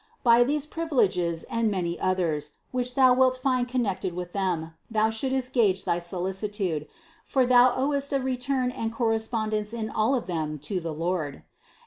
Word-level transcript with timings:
By 0.23 0.43
these 0.43 0.65
privileges 0.65 1.43
and 1.43 1.69
many 1.69 1.99
others, 1.99 2.53
which 2.71 2.95
thou 2.95 3.13
wilt 3.13 3.37
find 3.37 3.67
connected 3.67 4.13
with 4.15 4.33
them, 4.33 4.73
thou 4.89 5.11
shouldst 5.11 5.53
gage 5.53 5.83
thy 5.83 5.99
solicitude, 5.99 6.87
for 7.23 7.45
thou 7.45 7.71
owest 7.75 8.11
a 8.11 8.19
return 8.19 8.71
and 8.71 8.91
corres 8.91 9.29
pondence 9.29 9.73
in 9.75 9.91
all 9.91 10.15
of 10.15 10.25
them 10.25 10.57
to 10.57 10.79
the 10.79 10.89
Lord. 10.91 11.43